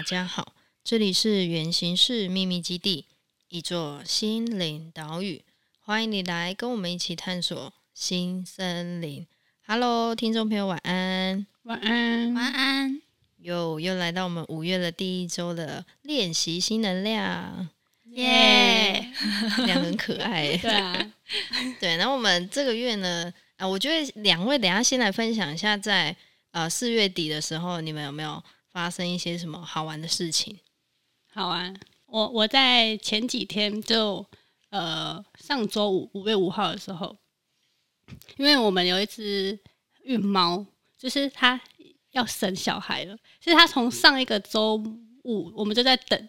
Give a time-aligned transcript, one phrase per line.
[0.00, 3.04] 大家好，这里是源形式秘密基地，
[3.50, 5.44] 一座心灵岛屿，
[5.78, 9.26] 欢迎你来跟我们一起探索新森林。
[9.66, 13.02] Hello，听众朋友，晚安，晚安，晚安。
[13.36, 17.68] 又又来到我们五月的第一周的练习新能量，
[18.04, 19.06] 耶，
[19.66, 21.12] 两个很可爱， 对啊，
[21.78, 21.98] 对。
[21.98, 26.16] 然后我们这个月呢，啊，我觉得两位等下先来分享一下在，在
[26.52, 28.42] 呃四月底的时候，你们有没有
[28.72, 30.58] 发生一些什么好玩的事情？
[31.32, 31.74] 好玩，
[32.06, 34.24] 我我在前几天就
[34.70, 37.16] 呃上周五五月五号的时候，
[38.36, 39.58] 因为我们有一只
[40.04, 40.66] 孕猫，
[40.98, 41.60] 就是它。
[42.12, 44.74] 要生小孩了，其实他从上一个周
[45.22, 46.28] 五我们就在等，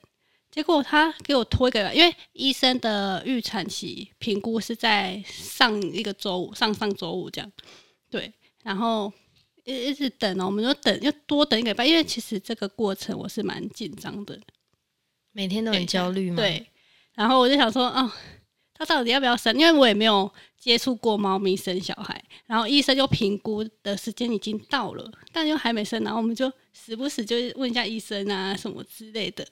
[0.51, 7.51] 结果他给我拖一个，因为医生的预产期评估是在上一个周五，上上周五这样，
[8.11, 9.11] 对，然后
[9.63, 14.39] 一一直等哦，我们就等，要多等一个礼拜，因为其实这个过程我是蛮紧张的，
[15.31, 16.65] 每天都很焦虑嘛，对，
[17.15, 18.11] 然后我就想说，哦，
[18.73, 19.57] 他到底要不要生？
[19.57, 20.31] 因为我也没有。
[20.61, 29.43] 接触过猫咪生小孩，然后医生就评估的时间已经到了，但又还没生，然后我们就时不时就问一下医生啊什么之类的，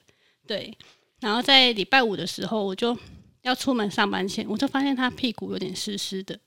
[0.46, 0.72] 对。
[1.18, 2.96] 然后在礼拜五的时候，我就
[3.42, 6.38] 要出门上班前，我就发现他屁股有点湿湿的。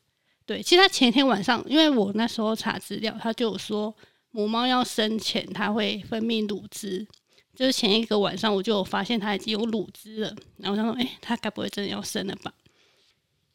[0.45, 3.94] 对，其实他前天晚上，因为我那时候查资料，他就说
[4.31, 7.08] 母猫要生前它会分泌乳汁，
[7.55, 12.53] 就是前一个晚上我就发现它已经有乳汁了，然后我想说，哎，它该不会真的要生了吧？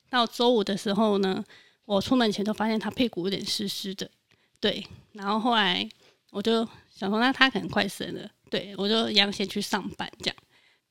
[0.09, 1.45] 到周五的时候呢，
[1.85, 4.11] 我出门前都发现它屁股有点湿湿的，
[4.61, 4.83] 对。
[5.13, 5.87] 然后后来
[6.31, 10.37] 我就想说，那它可能快生了，对，我就一样先去上班这样。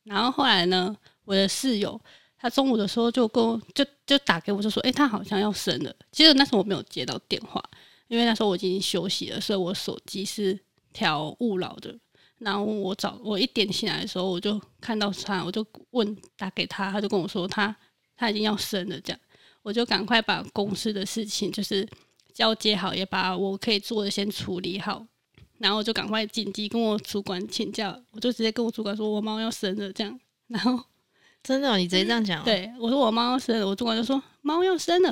[0.03, 1.99] 然后后来呢，我的室友
[2.39, 5.95] 他中午的时候就跟就就打给我，就说，诶，他好像要生了。
[6.11, 7.63] 其实那时候我没有接到电话，
[8.07, 10.59] 因为那时候我已经休息了，所以我手机是
[10.93, 11.98] 调勿扰的。
[12.39, 17.75] 然后我早我一点醒来的时候，我就看到他，我就问打给他，他就跟我说他。
[18.20, 19.19] 他已经要生了，这样
[19.61, 21.87] 我就赶快把公司的事情就是
[22.33, 25.05] 交接好，也把我可以做的先处理好，
[25.59, 30.83] 然后我就赶快紧急跟我主管请假，我就直接跟我主管说我猫要生了，这样，然后
[31.47, 32.43] 真的、哦，你直接这样讲、哦？
[32.43, 35.09] 对，我说我猫要生了，我主管就说猫要生了，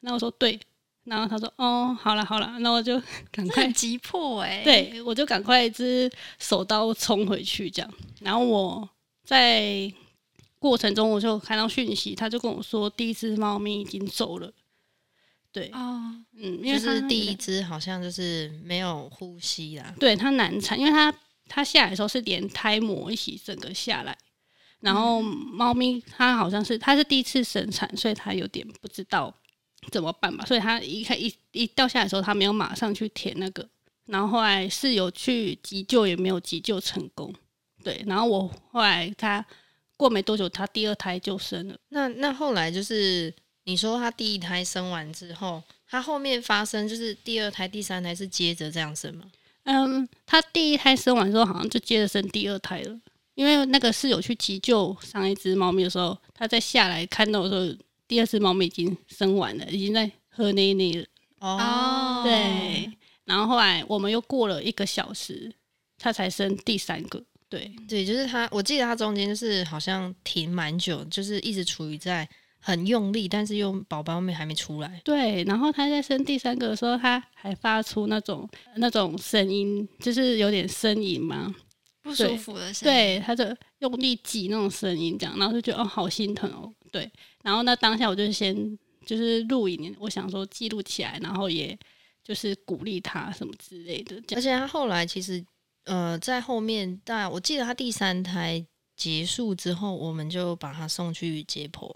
[0.00, 0.58] 然后我说对，
[1.04, 8.88] 然后他说哦，好了好了，那我就 赶快急迫哎、欸，对，我就赶快一只手刀冲回去这样，然后我
[9.24, 9.92] 在。
[10.58, 14.50] 过程中我就看到讯息，他就跟我说第一只猫咪已经走了。
[15.52, 19.94] 对，哦，嗯，因为是第一只好像就是没有呼吸啦。
[20.00, 21.14] 对，它难产，因为它
[21.46, 24.16] 它下来的时候是连胎膜一起整个下来，
[24.80, 29.34] 然后猫咪它好像是它是第一次生产，所以它有点不知道
[29.90, 33.68] 怎么办吧，所以它一开一一掉下来的时候，它没有马上去舔那个，
[34.06, 37.34] 然后后来是有去急救，也没有急救成功。
[37.82, 39.44] 对，然后我后来它。
[39.98, 41.74] 过没多久，它第二胎就生了。
[41.88, 43.32] 那那后来就是
[43.64, 49.24] 你说它第一胎生完之后，它后面发生就是第二胎、第三胎是接着这样生吗？
[49.64, 53.00] 嗯，它第一胎生完之后，好像就接着生第二胎了。
[53.36, 61.06] 因为那个室友去急救上一只猫咪的时候，他在下来看到的时候，第二只猫咪已经生完了，已经在喝奶奶了。
[61.38, 62.90] 哦，对。
[63.24, 65.52] 然后后来我们又过了一个小时，
[65.98, 67.22] 它才生第三个。
[67.48, 75.00] 对对，就是它，我记得它中间就是好像停蛮久，就是一直处于在很用力，但是又宝宝们还没出来。
[75.04, 81.54] 对，然后它在生第三个的时候，它还发出那种那种声音，就是有点呻吟嘛，
[82.06, 82.94] 不舒服的声音。
[82.94, 83.44] 对，他就
[83.80, 86.72] 用力挤那种声音，这样，然后就觉得哦，好心疼哦。
[86.92, 87.10] 对，
[87.42, 88.56] 然后那当下我就先
[89.04, 91.78] 就是录影，我想说记录起来，然后也
[92.24, 94.16] 就是鼓励他什么之类的。
[94.34, 95.44] 而且他后来其实。
[95.88, 98.60] 呃，在后面，但我记得他第三胎
[98.96, 101.88] 结束之后，我们就把他送去解剖。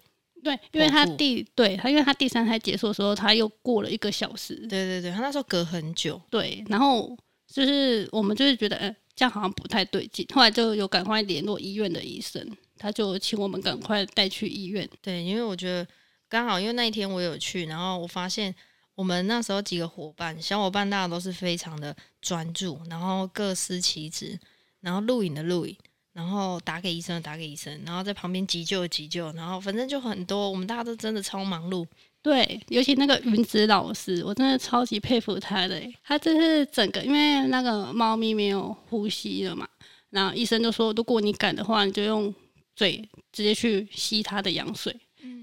[0.45, 4.55] 对，因为他第对他，因为他第三胎结束的时候，他又过了一个小时。
[4.69, 6.23] 对对对，他那时候隔很久。
[6.31, 7.19] 对，然后
[7.53, 10.27] 就是我们就是觉得，呃，这样好像不太对劲。
[10.35, 14.89] 后来就有赶快联络医院的医生，他就请我们赶快带去医院。
[15.03, 15.87] 对，因为我觉得
[16.27, 18.55] 刚好，因为那一天我有去，然后我发现。
[18.97, 24.39] 我们那时候几个伙伴，小伙伴大家都是非常的专注，然后各司其职，
[24.81, 25.75] 然后录影的录影，
[26.13, 31.87] 然后打给医生打给医生，然后在旁边急救急救，然后反正就很多，我们大家都真的超忙碌。
[32.23, 39.67] 对，尤其那个云子老师，我真的超级佩服他的，他就是整个，因为那个猫咪没有呼吸了嘛，
[40.11, 42.35] 然后医生就说，如果你敢的话，你就用
[42.77, 44.95] 嘴直接去吸它的羊水。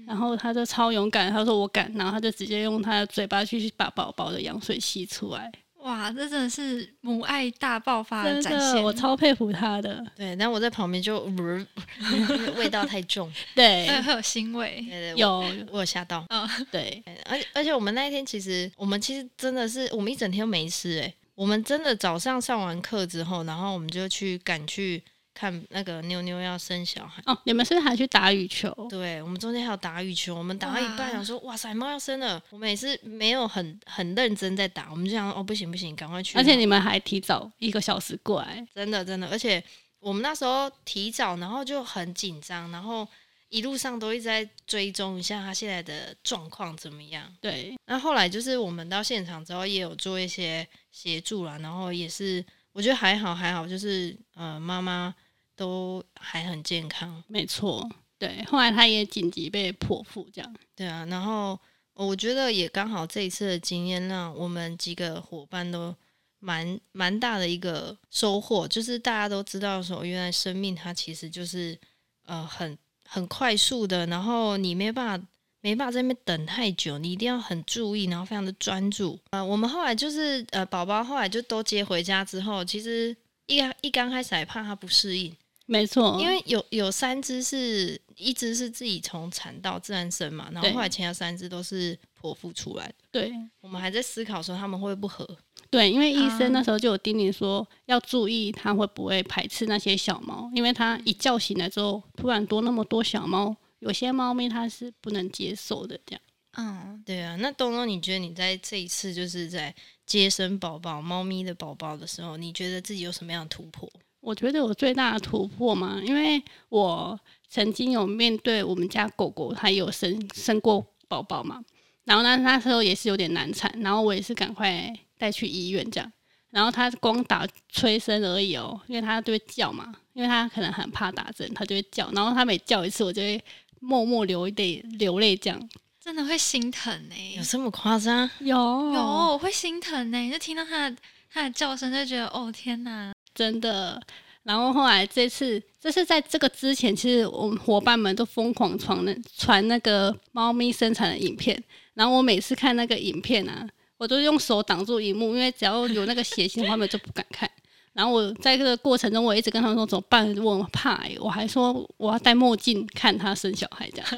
[0.06, 5.52] 然后他就超勇敢，他说我敢，然后他就直接用他的嘴巴去把宝宝的羊水吸出来。
[5.78, 10.04] 哇，这真的是母爱大爆发的展现，我超佩服他的。
[10.16, 11.66] 对，但我在旁边就、呃、
[12.58, 16.24] 味道太重， 对，还有腥味，对有我，我有吓到。
[16.30, 25.02] 哦，对，而而且我们那一天其实，我们其实真的是，我们一整天都没吃哎，我们真的早上上完课之后，然后我们就去赶去。
[25.38, 28.74] 看那个妞妞要生小孩哦，你们是不是还去打羽球？
[28.90, 36.36] 对，我们中间还有打羽球，我们打到一半想说，哇塞，猫要生了，我们也是没有很很认真在打，我们就想哦，不行不行，赶快去。
[36.36, 39.62] 而且你们还提早一个小时过来，真的真的，而且
[40.00, 43.06] 我们那时候提早，然后就很紧张，然后
[43.48, 47.32] 一路上都一直在追踪一下他现在的状况怎么样。
[47.40, 55.14] 对，那后来就是我们到现场之后，也有做一些协助啦，然后也是我觉得还好还好，就是呃妈妈。
[55.58, 58.44] 都还很健康，没错，对。
[58.44, 60.54] 后来他也紧急被剖腹，这样。
[60.76, 61.58] 对啊，然后
[61.94, 65.92] 我觉得也刚好这一次的经验，让我们几个伙伴都
[66.38, 71.76] 蛮蛮大的一个收获，就是大家都知道说，原来生命它其实就是
[72.24, 75.26] 呃很很快速的，然后你没办法
[75.60, 79.18] 没办法在那边等太久，你一定要很注意，然后非常的专注。
[79.30, 83.16] 呃，我们后来就是呃宝宝后来就都接回家之后，其实
[83.46, 85.34] 一一刚开始还怕他不适应。
[85.70, 92.94] 没错，因为有有三只是一只是自己从产道自然生嘛，然后后来前有三只都是剖腹出来的。
[93.12, 93.30] 对，
[93.60, 95.38] 我们还在思考说他们会不会不合。
[95.68, 106.00] 对，因为医生那时候就有叮咛说要注意他会不会排斥那些小猫，因为他一觉醒来之后突然多那么多小猫，有些猫咪它是不能接受的。
[106.06, 106.22] 这样，
[106.56, 107.36] 嗯，对啊。
[107.36, 109.74] 那东东，你觉得你在这一次就是在
[110.06, 113.86] 接生宝宝、猫咪的宝宝的时候，你觉得自己有什么样的突破？
[114.28, 121.58] 我觉得我最大的突破嘛，因为我曾经有面对我们家狗狗，它有生生过宝宝嘛，
[122.04, 126.12] 然后那那时候也是有点难产，然后我也是赶快带去医院这样，
[126.50, 133.42] 然后它光打催生而已哦，因为它就会叫嘛，因为它可能很怕打针，它就会叫，然后它每叫一次，我就会
[133.80, 138.28] 默默流一点流泪，这样真的会心疼呢、欸，有这么夸张？
[138.40, 138.54] 有
[138.92, 140.96] 有，我会心疼呢、欸，就听到它的
[141.32, 143.10] 它的叫声就觉得哦天哪！
[143.38, 144.02] 真的，
[144.42, 151.62] 然后后来这次，这是在这个之前，其实我们伙伴们都疯狂传那传那个猫咪生产的影片，
[151.94, 153.64] 然后我每次看那个影片啊，
[153.96, 157.48] 我都用手挡住荧幕，因为只要有那个血腥画面就不敢看。
[157.92, 164.08] 然后我在这个过程中，我一直跟他们说怎么办，我怕、欸，我还说我要戴墨镜看他生小孩这样，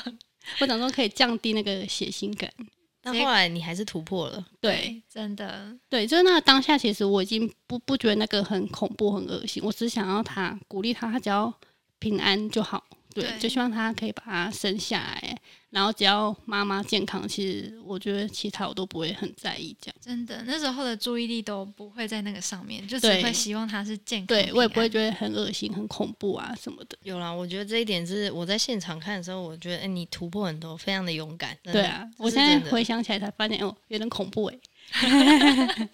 [0.60, 2.50] 我想说可以降低那个血腥感。
[3.06, 11.52] 那后来你还是突破了，对，真的，对，就是那个当下，其实我已经不不觉得那个很恐怖、很恶心，我只想要他鼓励他，他只要
[12.00, 12.82] 平安就好。
[13.22, 15.38] 对，就希望他可以把他生下来，
[15.70, 19.76] 然后只要妈妈健康，其实我觉得其他我都不会很在意。
[19.80, 24.26] 这样真的，那时候的注意力都不会在那个上面，就只会希望他是健康。
[24.26, 26.96] 对，我也不会觉得很恶心、很恐怖啊什么的。
[27.02, 31.56] 有啦，我觉得这一点是我在现场看的时候，我觉得哎、欸，你突破很多，非常的勇敢。
[31.62, 34.58] 对啊，我现在回想起来才发现，哦，有点恐怖哎。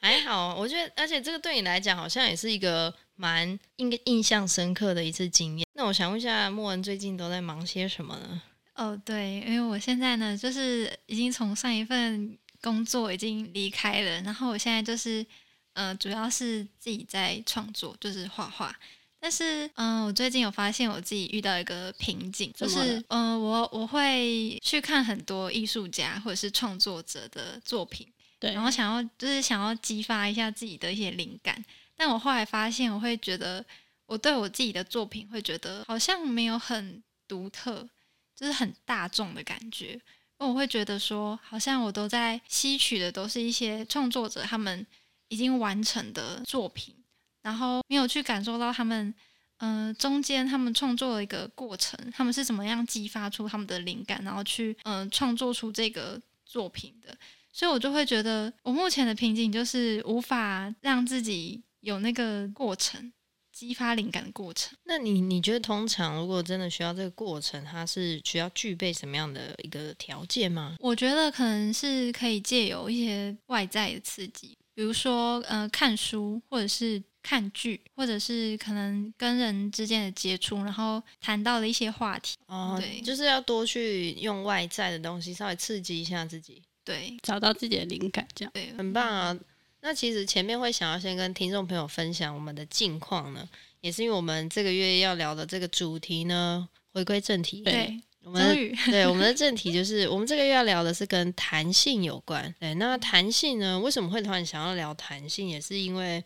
[0.00, 2.92] 还好，我觉得，而且这个对你来讲，好像也是一个。
[3.16, 5.66] 蛮印印象深刻的一次经验。
[5.74, 8.42] 那我想问一下，莫文最近都在忙些什么呢？
[8.74, 15.24] 哦，对，因为我现在呢，就是已经从上一份工作已经离开了，然后我现在就是，
[15.72, 18.78] 呃，主要是自己在创作，就是画画。
[19.18, 28.06] 但是，嗯、呃，我最近有发现我自己遇到一个瓶颈，就是，嗯、呃，我我会去看很多艺术家或者是创作者的作品，
[28.38, 31.64] 对，然后想要就是想要激发一下自己的一些灵感。
[31.96, 33.64] 但我后来发现，我会觉得
[34.04, 37.88] 我对我自己的作品会觉得好像没有很独特，
[38.36, 40.00] 就是很大众的感觉。
[40.38, 44.86] 我会觉得说，好像我都在吸取的都是一些创作者他们
[45.28, 46.94] 已经完成的作品，
[47.40, 49.14] 然后没有去感受到他们，
[49.56, 57.16] 嗯、中间他们创作的一个过程，他们是怎么样激发出他们的灵感，然后去嗯、创作出这个作品的。
[57.50, 61.62] 所以我就会觉得，我目前的瓶颈就是无法让自己。
[61.86, 63.12] 有那个过程，
[63.52, 64.76] 激发灵感的过程。
[64.84, 70.74] 那你你觉得，通常如果真的需要这个过程，它是需要具备什么样的一个条件吗？
[70.80, 82.36] 我觉得可能是可以借由一些外在的刺激，比如说呃看书，或者是看剧，或者是可能跟人之间的接触，然后谈到的一些话题。
[82.48, 89.38] 哦，对，就是要多去用外在的东西稍微刺激一下自己，对，找到自己的灵感，这样对，很棒啊。
[89.86, 93.48] 那其实前面会想要先跟听众朋友分享我们的近况呢，
[93.80, 97.60] 也是因为我们这个月要聊的这个主题呢，回归正题。
[97.62, 102.52] 对，我们，对我们的正题就是，我们这个月要聊的是跟弹性有关。
[102.58, 105.48] 对，那弹性呢，为什么会突然想要聊弹性？
[105.48, 106.20] 也是因为，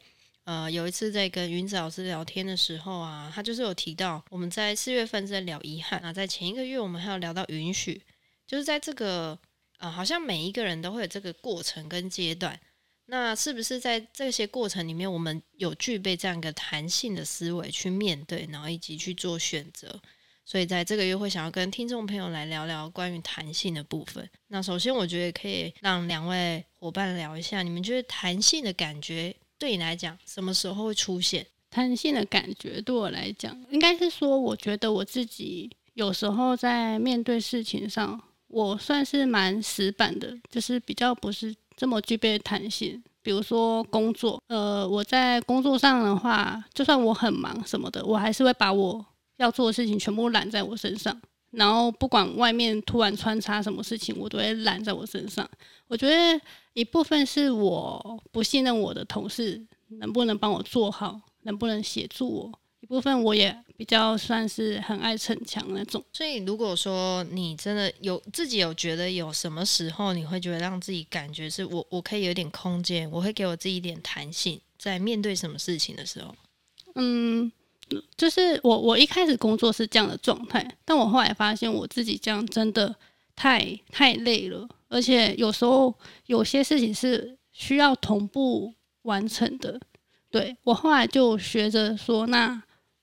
[0.44, 8.00] 呃，有一次在跟云子老师聊天的时候啊，他就是有提到，我们在四月份是在聊遗憾，那在前一个月我们还有聊到允许，
[8.46, 9.38] 就是在这个，
[9.80, 12.58] 呃，好像每一个人都会有这个过程跟阶段。
[13.10, 20.00] 那是不是在这些过程里面，我们有具备这样一个弹性的思维去面对，然后以及去做选择？
[20.44, 24.30] 所以在这个月会想要跟听众朋友来聊聊关于弹性的部分。
[24.46, 31.44] 那首先，我觉得可以让两位伙伴聊一下，你们觉得弹性的感觉对你来讲，什么时候会出现？
[31.68, 41.52] 弹性的感觉对我来讲，应该是说，我觉得我自己有时候在面对事情上，我算是蛮死板的，就是比较不是。
[41.80, 49.02] 这么具备弹性，比如说工作，呃，我在工作上的话，就算我很忙什么的，我还是会把我
[49.38, 51.18] 要做的事情全部揽在我身上，
[51.52, 55.48] 然后不管外面突然穿插什么事情，我都会揽在我身上。
[55.88, 56.38] 我觉得
[56.74, 62.59] 一部分是我不信任我的同事能不能帮我做好，能不能协助我。
[62.90, 76.34] 部分我也比较算是很爱逞强那种，所以如果说你真的有自己有觉得有什么时候你会觉得让自己感觉是我我可以有点空间，我会给我自己一点弹性，在面对什么事情的时候，
[76.96, 77.52] 嗯，
[78.16, 82.92] 就是我我一开始工作是这样的状态，但我后来发现我自己这样真的
[83.36, 85.94] 太太累了，而且有时候
[86.26, 89.80] 有些事情是需要同步完成的，
[90.28, 92.60] 对，我后来就学着说那。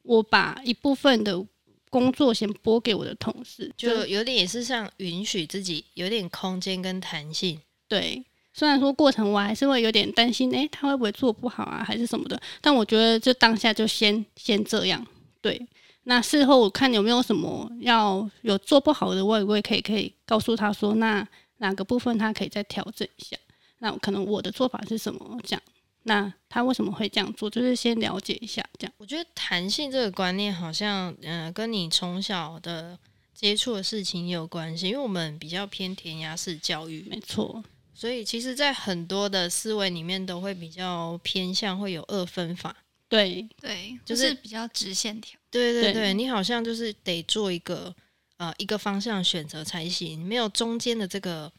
[0.07, 1.45] 我把一部分的
[1.89, 7.59] 工作先拨给我的同事，就有点也是像允许自己有点空间跟弹性。
[7.87, 8.23] 对，
[8.53, 12.41] 虽然说过程我还是会有点担心，诶，他会不会做不好啊，还是什么的？
[12.61, 15.05] 但我觉得就当下就先先这样。
[15.41, 15.61] 对，
[16.03, 21.25] 那事后我看有没有什么要有做不好的，我也我也可以可以告诉他说，那
[21.57, 23.37] 哪个部分他可以再调整一下。
[23.79, 25.61] 那可能我的做法是什么这样。
[26.07, 27.49] 那他为什么会这样做？
[27.49, 28.93] 就是先了解一下，这样。
[28.97, 32.97] 我觉得弹性这个观念好像，嗯、呃，跟你从小的
[33.33, 37.61] 接触的事情也有关系，因为我们比较偏填鸭式教育，没错。
[37.93, 42.73] 所以其实，在很多的思维里面，都会比较偏向会有二分法。
[43.09, 45.37] 对对，就是比较直线条。
[45.51, 47.93] 对对对，对你好像就是得做一个
[48.37, 51.51] 呃一个方向选择才行，没有中间的这个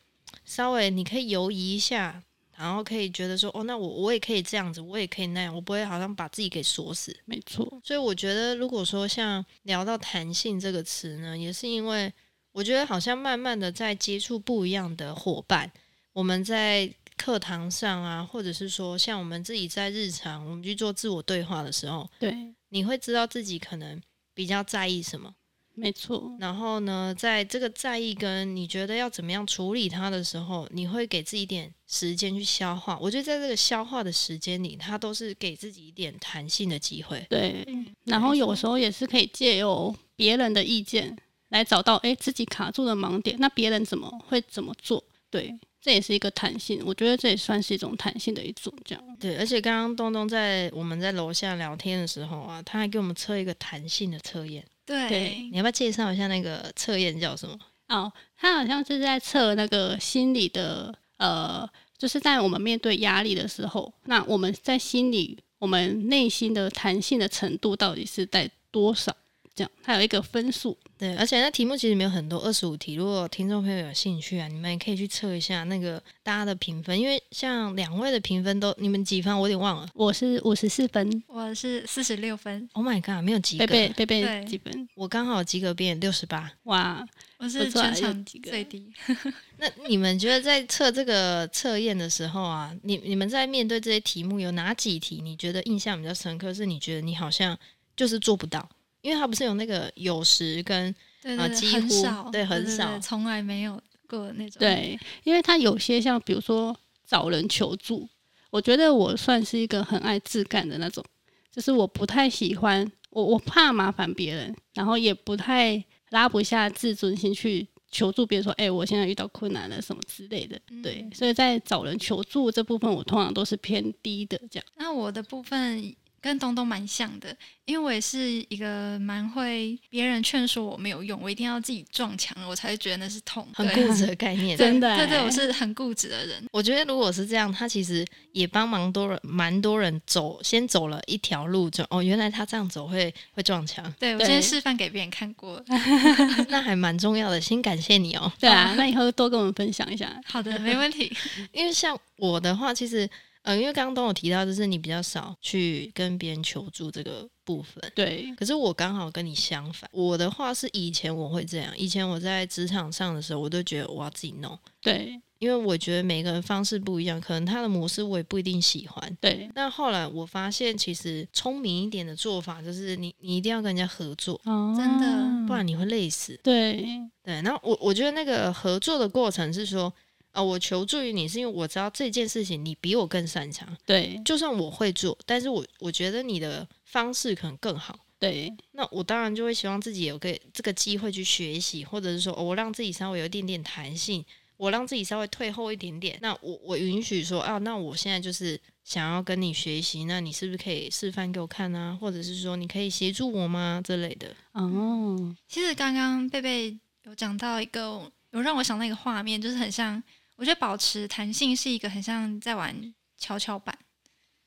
[0.44, 2.22] 稍微你可以犹疑一下。
[2.58, 7.16] 然后可以觉得说，哦，那我我也可以这样子，我也可以那样，我不会好像把自己给锁死。
[7.24, 12.12] 没错，所以我觉得，如果说像聊到弹性这个词呢，也是因为
[12.50, 15.70] 我觉得好像慢慢的在接触不一样的伙伴，
[16.12, 22.34] 我们在课堂上啊，或者是说像我们自己在日常我们去做自我对话的时候，对，
[22.70, 24.02] 你会知道自己可能
[24.34, 25.32] 比较在意什么。
[25.78, 32.98] 没错，然后呢，在这个在意跟你觉得要怎么样处理它的时候，你会给自己一点时间去消化。
[33.00, 37.24] 我觉得在这个消化的时间里，它都是给自己一点弹性的机会。
[37.30, 37.66] 对，
[38.04, 41.16] 然后有时候也是可以借由别人的意见
[41.50, 43.36] 来找到哎自己卡住的盲点。
[43.38, 45.02] 那别人怎么会怎么做？
[45.30, 46.82] 对，这也是一个弹性。
[46.84, 49.04] 我觉得这也算是一种弹性的一种这样。
[49.20, 54.64] 对，而且刚刚东东在我们在楼下聊天的时候啊，他还给我们测一个弹性的测验。
[54.88, 57.58] 对，对，你要不要介绍一下那个测验叫什么？
[57.88, 61.68] 哦，他好像是在测那个心理的，呃，
[61.98, 69.14] 就是在我们面对压力的时候，那我们在心里，我们内心的弹性的程度到底是在多少？
[69.58, 70.78] 这样，它有一个分数。
[70.96, 72.94] 对，而且那题目其实没有很多，二十五题。
[72.94, 79.32] 如果听众朋友有兴趣啊，你们也可以去测一下那个大家的评分，因为像两位的评分都，你们几分？
[79.36, 79.88] 我有点忘了。
[79.94, 82.68] 我是五十四分，我是四十六分。
[82.72, 83.66] Oh my god，没有及格。
[83.66, 84.88] 贝贝贝贝几分？
[84.96, 86.50] 我刚好及格边六十八。
[86.64, 87.06] 哇，
[87.38, 88.92] 我是全场最低。
[89.58, 96.52] 那你们觉得在测这个测验的时候啊，你你们在面对这些题目，有哪几题你觉得印象比较深刻？
[96.52, 97.56] 是你觉得你好像
[97.96, 98.68] 就是做不到？
[99.00, 100.94] 因为他不是有那个有时跟
[101.38, 104.58] 啊几乎很少对很少，从来没有过那种。
[104.58, 106.76] 对，因为他有些像比如说
[107.06, 108.08] 找人求助，
[108.50, 111.04] 我觉得我算是一个很爱自干的那种，
[111.52, 120.60] 就是我不太喜欢我我怕麻烦别人，然后也不太拉不下自尊心去求助别人说，哎，我现在遇到困难了什么之类的。
[120.70, 124.66] 嗯、对，所以在找人求助这部分，我通常都是偏低的这样。
[124.76, 125.94] 那我的部分。
[126.20, 127.34] 跟东东蛮像的，
[127.64, 134.56] 因为我也是一个蛮会别人劝说我没有用，我一定要自己撞墙了，我才会觉得那是痛，很固执的 概念。
[134.56, 136.44] 真的，对对，我是很固执的人。
[136.50, 143.84] 我觉得如果是这样，他其实也帮忙多人，蛮多人走，先走了一条路，就哦，原来他这样走会会撞墙。
[143.98, 145.62] 对，我先示范给别人看过，
[146.48, 148.32] 那还蛮重要的，先感谢你哦。
[148.40, 150.20] 对啊， 那以后多跟我们分享一下。
[150.26, 151.12] 好的，没问题。
[151.52, 153.08] 因为像我的话，其实。
[153.48, 157.82] 呃，因为刚刚都有提到，就是你比较少去跟别人求助这个部分。
[157.94, 159.88] 对，可是我刚好跟你相反。
[159.90, 164.58] 我的话是以前我会这样，以前我在职场上的时候，我都觉得我要自己弄。
[164.82, 169.16] 对，因为我觉得每个人方式不一样，可能他的模式我也不一定喜欢。
[169.18, 176.38] 对，但后来我发现，其实聪明一点的做法就是你，你一定要跟人家合作，哦，真的，不然你会累死。
[176.44, 176.86] 对，
[177.24, 177.40] 对。
[177.40, 179.90] 然后我我觉得那个合作的过程是说。
[180.32, 183.68] 啊、哦，我求助于你是因为我知道这件事情你比我更擅长。
[183.84, 187.98] 对，就算我会做，但是我我觉得你的方式可能更好。
[188.20, 194.24] 对，那我当然就会希望自己有个这个机会去学习，或者是说、哦、我让自己稍微有一点点弹性，
[194.56, 196.18] 我让自己稍微退后一点点。
[196.20, 201.96] 那我我允许说啊，那我现在就是想要跟你学习，那你是不是可以示范给我看啊？
[202.00, 203.80] 或者是说你可以协助我吗？
[203.84, 204.34] 之类的。
[204.52, 210.02] 哦，其实刚刚贝贝有讲到一个，有让我想到一个画面，就是很像。
[210.38, 213.76] 我觉得保持弹性是一个很像在玩跷跷板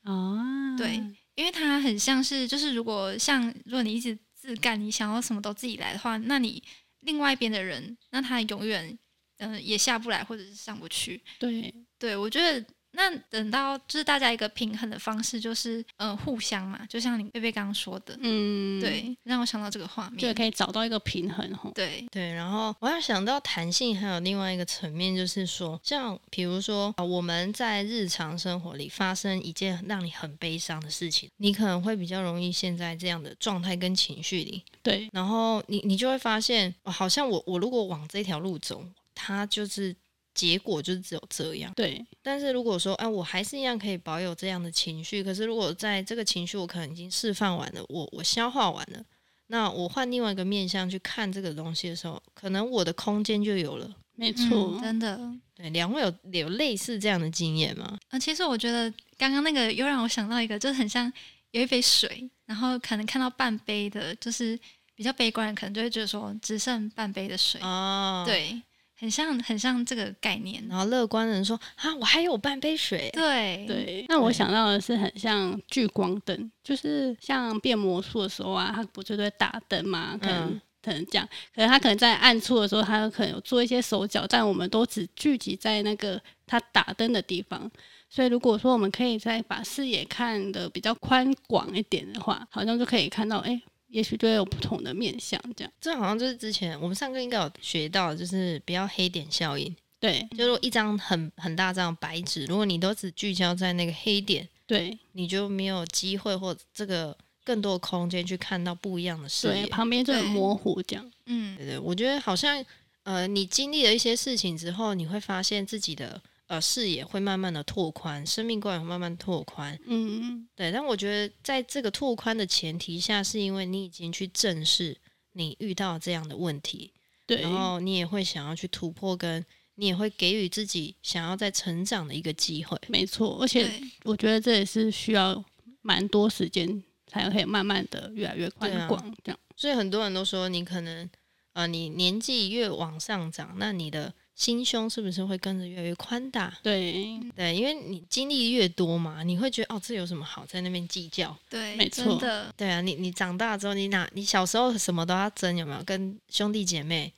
[0.02, 0.94] 啊，对，
[1.36, 6.60] 因为它很像是就是如果像如果你一直自干，你想要什么都自己来的话，那你
[7.00, 8.98] 另外一边的人，那他永远
[9.36, 11.22] 嗯、呃、也下不来或者是上不去。
[11.38, 12.66] 对，对我觉得。
[12.92, 21.70] 那等到就是大家一个平衡的方式，就是嗯、呃、互相嘛，就像你贝贝刚刚说的，嗯，对，让我想到这个画面，就可以找到一个平衡吼。
[21.74, 34.62] 对对，然后我要想到弹性，还有另外一个层面，就是说，像比如说我们在日常生活里发生一件让你很悲伤的事情，你可能会比较容易陷在这样的状态跟情绪里。
[34.82, 38.84] 对，然后你你就会发现，好像我我如果往这条路走，
[39.14, 39.96] 它就是。
[40.34, 42.04] 结果就是只有这样，对。
[42.22, 45.22] 但是如果说，哎，我还是一样可以保有这样的情绪。
[45.22, 49.04] 可是如果在这个情绪我可能已经释放完了，我我消化完了，
[49.48, 53.90] 那我换另外一个面向去看这个东西的时候，可能我的空间就有了。
[54.14, 55.18] 没错，嗯、真的。
[55.54, 57.98] 对，两位有有类似这样的经验吗？
[58.08, 61.10] 啊，其实我觉得刚刚那个又让我想到一个，就是很像
[61.50, 64.58] 有一杯水，然后可能看到半杯的，就是
[64.94, 67.60] 比较悲观，可能就会觉得说只剩半杯的水。
[67.62, 68.60] 哦，对。
[69.02, 70.64] 很像，很像这个概念。
[70.68, 74.06] 然后乐观的人说：“啊，我还有半杯水。”对对。
[74.08, 80.16] 那我想到的是很像聚光灯，就是像变魔术的时候啊，他不就会打灯嘛？
[80.22, 87.68] 可能、嗯、可能这样，可能他可能在暗处的时候，他可能有做一些手脚，但我们都只聚集在那个他打灯的地方。
[88.08, 93.60] 所以如果说我们可以再把视野看得比较宽广一点的话，好像就可以看到，哎。
[93.92, 95.72] 也许就会有不同的面向，这样。
[95.80, 99.74] 这好像就是之前我们上课应该有学到，就是不要黑点效应。
[100.00, 109.62] 对，就是一张很很大张白纸，如果你都只聚焦在那个黑点，对，你就没有机会或这个更多的空间去看到不一样的视野。
[109.62, 111.12] 对，旁边就很模糊，这样。
[111.26, 112.64] 嗯，对对，我觉得好像
[113.04, 116.20] 呃，你经历了一些事情之后，你会发现自己的。
[116.52, 119.74] 呃，视野会慢慢的拓宽，生命观也会慢慢拓宽。
[119.86, 120.70] 嗯嗯，对。
[120.70, 124.94] 但我觉得，在这个拓宽的前提下，是因为你已经去正视
[125.32, 126.92] 你遇到这样的问题，
[127.26, 127.40] 对。
[127.40, 129.42] 然后你也会想要去突破，跟
[129.76, 132.78] 你也会给予自己想要再成长的一个机会。
[132.86, 133.66] 没错，而且
[134.04, 135.42] 我觉得这也是需要
[135.80, 139.02] 蛮多时间才可以慢慢的越来越宽广。
[139.24, 141.08] 这样，所以很多人都说，你可能
[141.54, 144.12] 呃，你年纪越往上涨，那你的。
[144.34, 146.52] 心胸是不是会跟着越来越宽大？
[146.62, 151.36] 对对，因为你经历越多嘛，你会觉得哦，这有什么好在那边计较？
[151.50, 152.52] 对，没错的。
[152.56, 155.82] 对啊，你你长大之后，你哪你小时候什么都要争，有没有？
[155.84, 157.12] 跟兄弟姐妹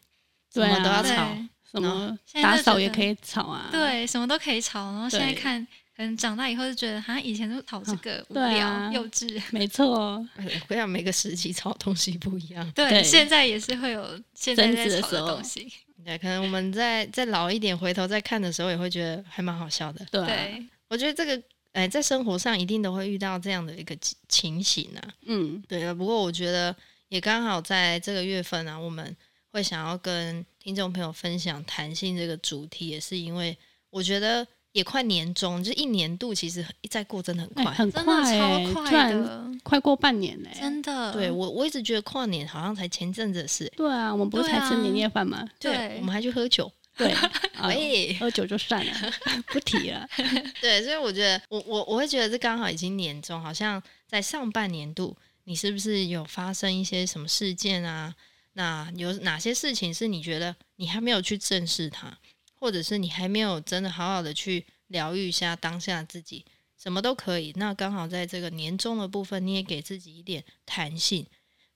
[0.52, 1.36] 什么都要吵，
[1.70, 3.68] 什么打扫也可以吵啊？
[3.70, 4.92] 对，什么都可以吵。
[4.92, 5.64] 然后现在看，
[5.96, 9.40] 可能长大以后就觉得，好像以前都吵这个 无聊幼稚。
[9.52, 10.24] 没错，
[10.66, 12.68] 不要每个时期吵的东西不一样。
[12.72, 15.72] 对，现在也是会有现在在吵的东西。
[16.04, 20.04] 对，可能我们在再老一点，回头再看的时候，也会觉得还蛮好笑的。
[20.10, 23.96] 对，对，我觉得这个，哎，在生活上一定都会遇到这样的一个
[24.28, 25.14] 情形啊。
[25.26, 25.94] 嗯，对啊。
[25.94, 26.74] 不过我觉得
[27.08, 29.16] 也刚好在这个月份啊，我们
[29.50, 33.56] 会想要跟听众朋友分享弹性这个主题，也是因为
[33.90, 34.46] 我觉得。
[34.74, 41.12] 也快年终，就一年度其实一再过真的很快，欸、很快、欸，超快的，快过半年嘞、欸，真的。
[41.12, 43.72] 对我，我一直觉得跨年好像才前阵子的事、欸。
[43.76, 45.48] 对啊，我们不是才吃年夜饭吗？
[45.60, 46.70] 对，对，我们还去喝酒。
[46.98, 47.12] 对，
[47.54, 48.92] 哎喂喝酒就算了，
[49.52, 50.08] 不提了。
[50.60, 58.12] 对，所以我觉得我我我会觉得这刚好已经年终，好像在上半年度，你是不是有发生一些什么事件啊？
[58.54, 62.16] 那有哪些事情是你觉得你还没有去正视它，
[62.64, 66.42] 或者是你还没有真的好好的去疗愈一下当下自己，
[66.78, 67.52] 什么都可以。
[67.56, 71.26] 那刚好在这个年终的部分，你也给自己一点弹性，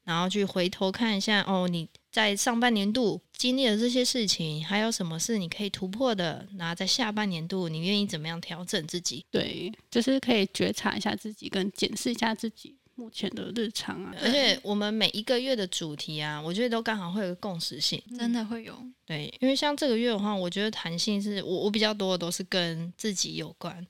[0.05, 6.48] 然后去回头看一下哦，你在上半年度经历了这些事情，还有什么是你可以突破的？
[6.55, 9.27] 那在下半年度，你愿意怎么样调整自己？
[9.31, 12.78] 对，就是可以觉察一下自己，跟检视一下自己。
[12.99, 18.77] 目前的日常啊，而且我们每一个月的主题啊，我觉得都刚好会有个共识性，真的会有。
[19.07, 23.87] 对，因为像这个月的话，我觉得弹性是我我比较多的都是跟自己有关。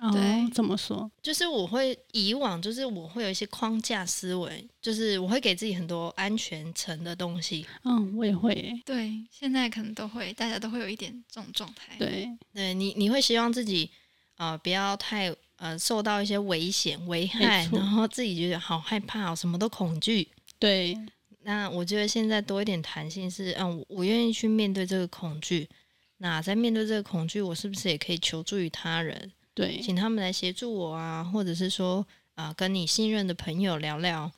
[0.00, 1.10] 哦，对，怎么说？
[1.20, 7.66] 就是我会以往就是我会有一些框架思维，就是我会给自己很多安全层的东西。
[7.82, 8.72] 嗯，我也会。
[8.86, 11.96] 对，现在可能都会，大家都会有一点这种状态。
[11.98, 13.90] 对，对你你会希望自己
[14.36, 15.34] 啊、呃、不要太。
[15.62, 20.26] 呃，受到一些危险、危害，然后自己觉得好害怕，什么都恐惧。
[20.58, 20.98] 对，
[21.42, 25.68] 那我觉得现在多一点弹性是，嗯，我，我愿意去面对这个恐惧。
[26.16, 29.30] 那在面对这个恐惧，我是不是也可以求助于他人？
[29.54, 34.32] 对，请他们来协助我啊，或者是说啊、呃，跟你信任的朋友聊聊，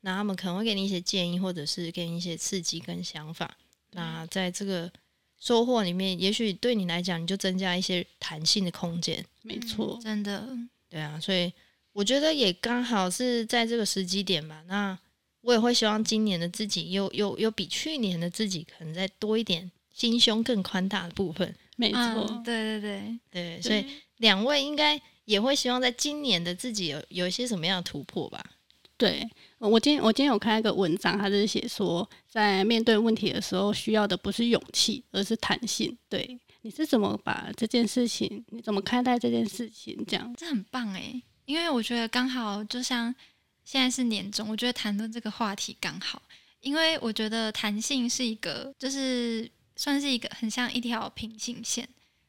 [0.00, 3.58] 那他们可能会给你一些建议，或者是给你一些刺激跟想法。
[3.90, 4.90] 那在这个
[5.42, 9.24] 收获里面，也许对你来讲，你就增加一些弹性的空间。
[9.42, 10.48] 没错，嗯，真的，
[10.88, 11.52] 对啊，所以
[11.92, 14.62] 我觉得也刚好是在这个时机点吧。
[14.68, 14.96] 那
[15.40, 21.52] 我也会希望今年的自己又又又比去年的自己可能再多一点心胸更宽大的部分。
[21.74, 23.84] 没错，嗯，对对对对，所以
[24.18, 28.40] 两位应该也会希望在今年的自己有有一些什么样的突破吧？
[29.02, 35.98] 对，我今天我今天有看一个文章，他是写说，在面对问题的时候，需要的不是勇气，而是弹性。
[36.08, 36.38] 对。
[36.60, 38.44] 你是怎么把这件事情？
[38.50, 40.04] 你怎么看待这件事情？
[40.06, 43.12] 这样这很棒诶，因为我觉得刚好就像
[43.64, 46.22] 现在是年终，我觉得谈论这个话题刚好，
[46.60, 51.88] 因为我觉得弹性是一个，就是算是一个很像一条平行线。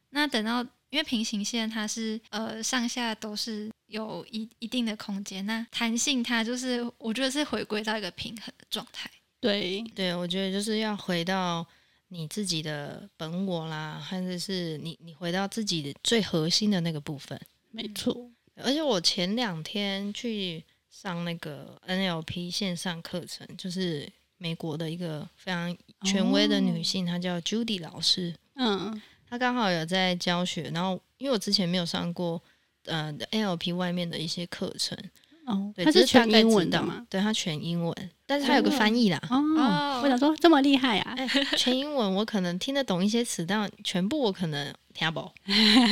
[0.09, 9.09] 那等到因为平行线它是呃上下都是有一一定的空间，那弹性它就是我觉得是回归到一个平衡的状态。
[9.39, 11.65] 对对，我觉得就是要回到。
[12.09, 18.29] 你自己的本我啦，或者是你你回到自己的最核心的那个部分，没错。
[18.57, 25.75] 而且我前两天去上那个 NLP 线上课程，就是美国的一个非常
[26.05, 28.35] 权威的女性，哦、她叫 Judy 老师。
[28.57, 32.39] 嗯，她刚好有在教学，然后因为我之前没有上过
[32.85, 34.97] 呃 NLP 外面的一些课程。
[35.45, 37.05] 哦，对，它是全英文的嘛？
[37.09, 37.93] 对，它全英文，
[38.25, 39.21] 但是它有个翻译啦。
[39.29, 41.13] 哦，哦我想说这么厉害啊！
[41.17, 45.29] 欸、全英文我可能听得懂一些词，但全部我可能听不，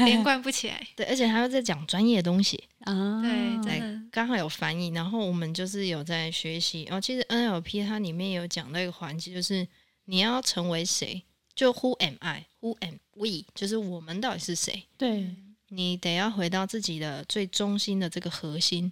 [0.05, 0.81] 连贯不起来。
[0.95, 2.93] 对，而且还要在讲专业的东西啊。
[2.93, 6.87] 哦、对，对，刚好有翻译，然后我们就是有在学习。
[6.89, 9.67] 哦其实 NLP 它里面有讲到一个环节，就是
[10.05, 11.21] 你要成为谁，
[11.53, 13.43] 就 Who am I？Who am we？
[13.53, 14.85] 就是我们到底是谁？
[14.97, 15.35] 对，
[15.73, 18.91] 你得要回到自己的最中心的这个核心。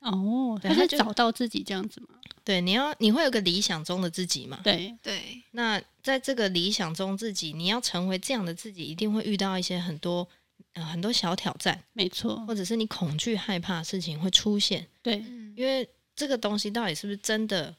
[0.00, 2.08] 哦，他是找到自己这样子吗？
[2.42, 4.60] 对，你要你会有个理想中的自己嘛？
[4.64, 5.40] 对对。
[5.52, 10.26] 那在这个理想中自己，你要成为这样的自己，一定会遇到一些很多
[10.72, 14.84] 呃很多小挑战，没错，或者是你恐惧害怕的事情会出现。
[15.02, 15.24] 对，
[15.56, 17.72] 因为这个东西到底是不是真的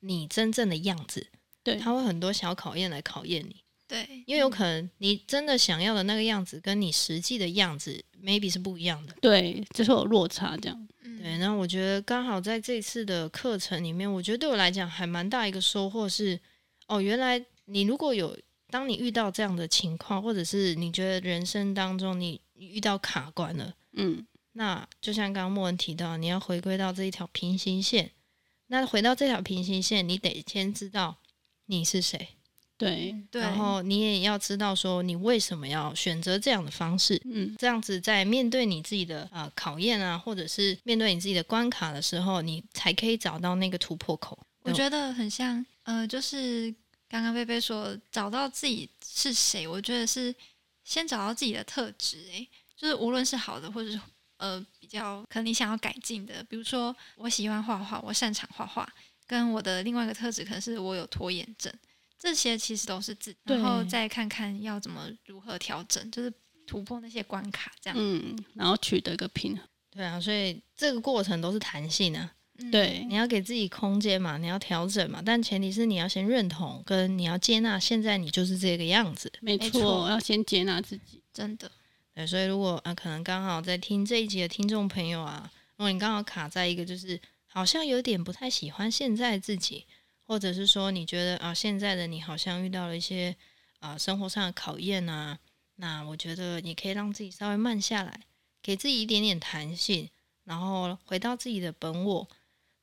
[0.00, 1.26] 你真正的样子？
[1.62, 3.56] 对，它会很多小考验来考验你。
[3.90, 9.14] 对，因为有可能你真的想要的那个样子，跟你实际的样子 maybe 是不一样的。
[9.20, 10.88] 对，就是有落差这样。
[11.02, 16.38] 对，那我觉得刚好在这次的课程里面，我觉得对我来讲还蛮大一个收获是，
[16.86, 18.34] 哦，原来你如果有
[18.70, 28.12] 当你遇到这样的情况，或者是你觉得人生当中你遇到卡关了，嗯，那就像刚刚莫文提到，你要回归到这一条平行线，
[28.68, 31.18] 那回到这条平行线，你得先知道
[31.66, 32.28] 你是谁。
[32.80, 44.38] 对，然后你也要知道说你为什么要选择这样的方式，嗯，这样子在面对你自己的啊、呃、考验啊，或者是面对你自己的关卡的时候，你才可以找到那个突破口。
[44.62, 46.74] 我觉得很像，呃，就是
[47.06, 50.34] 刚刚贝贝说找到自己是谁，我觉得是
[50.82, 54.00] 先找到自己的特质，诶，就是无论是好的，或者是
[54.38, 58.90] 呃比较可能你想要改进的，比如说我喜欢画画，我擅长画画，
[59.26, 61.70] 跟我的另外一个特质可能是我有拖延症。
[62.20, 66.30] 这些其实都是自己，然后再看看要怎么如何调整，就是
[66.66, 67.96] 突破那些关卡，这样。
[67.98, 69.66] 嗯，然后取得一个平衡。
[69.90, 72.22] 对啊，所以这个过程都是弹性啊。
[72.58, 79.32] 嗯对你要给自己空间嘛，你要调整嘛，但前提是你要先认同，跟你要接纳现在你就是这个样子。
[79.40, 81.22] 没没错错，要先接纳自己。
[81.32, 81.72] 真的，
[82.14, 89.86] 对，所以如果啊，可能刚好在听这一集的听众朋友啊，如果你刚好卡在一个就是好像有点不太喜欢现在自己，
[90.30, 93.34] 或者是说你觉得啊，现在的你好像遇到了一些
[93.80, 95.36] 啊生活上的考验啊，
[95.74, 98.20] 那我觉得你可以让自己稍微慢下来，
[98.62, 100.08] 给自己一点点弹性，
[100.44, 102.28] 然后回到自己的本我。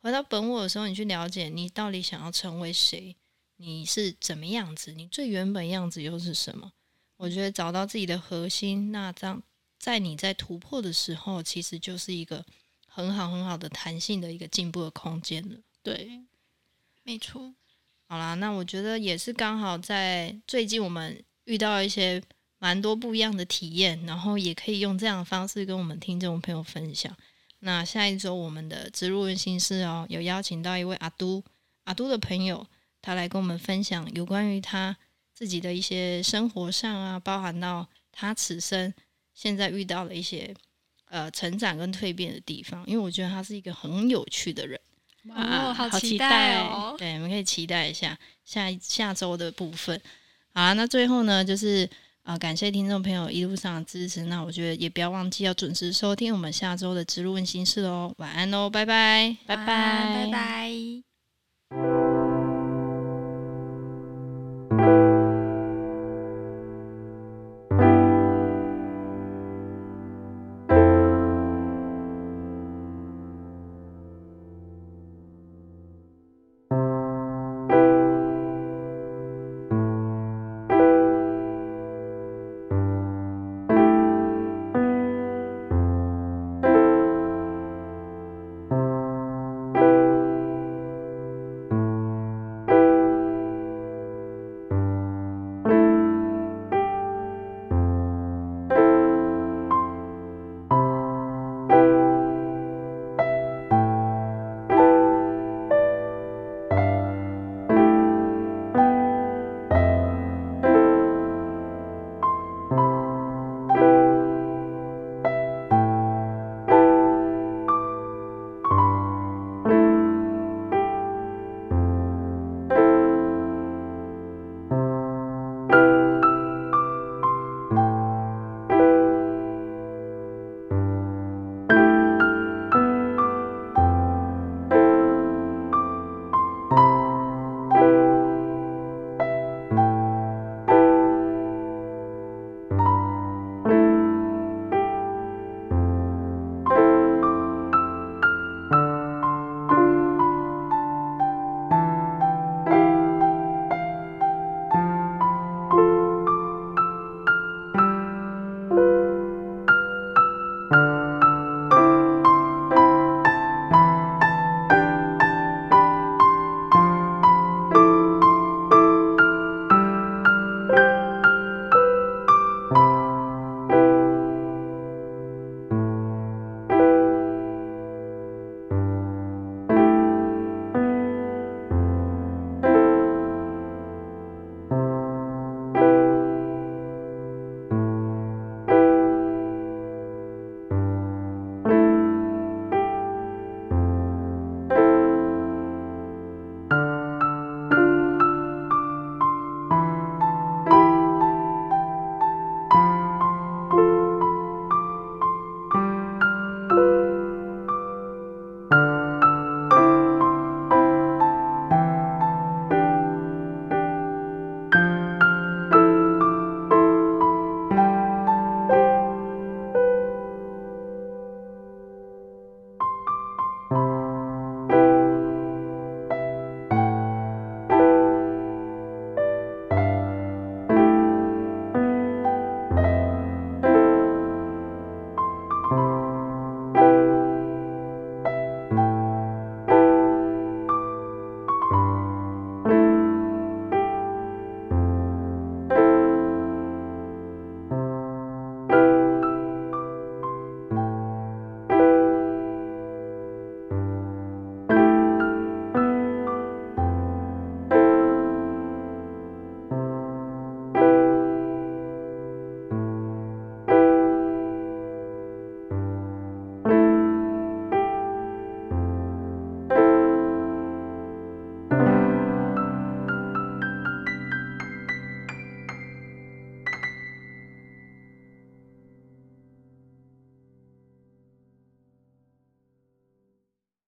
[0.02, 3.16] 回到本我的时候，你去了解你到底想要成为谁，
[3.56, 6.74] 你是怎么样子，你最原本样子又是什么？
[7.16, 9.42] 我觉得找到自己的核心，那这样
[9.80, 12.46] 在你在突破的时候，其实就是一个
[12.86, 15.56] 很好很好的弹性的一个进步的空间了。
[15.82, 16.12] 对，
[17.08, 17.54] 没错。
[18.10, 22.22] 好啦，那我觉得也是刚好在最近我们遇到一些
[22.60, 27.16] 蛮多不一样的体验，然后也可以用这样的方式跟我们听众朋友分享。
[27.60, 31.42] 那下一周我们的植入温心室哦，有邀请到一位阿都
[31.86, 32.68] 阿都的朋友，
[33.02, 34.98] 他来跟我们分享有关于他
[35.34, 38.94] 自己的一些生活上啊，包含到他此生
[39.34, 40.54] 现在遇到的一些
[41.06, 42.86] 呃成长跟蜕变的地方。
[42.86, 44.78] 因为我觉得他是一个很有趣的人，
[45.36, 46.96] 哦，好好期待待哦！
[46.98, 50.00] 对，我们可以期待一下下下周的部分。
[50.54, 51.90] 好啊，那最后呢，就是。
[52.28, 54.26] 啊，感谢听众朋友一路上的支持。
[54.26, 58.14] 那我觉得也不要忘记要准时收听我们下周的植入问心事哦。
[58.18, 61.07] 晚安喽，拜拜，拜拜，拜拜。